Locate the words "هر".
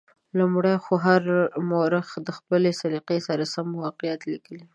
1.05-1.23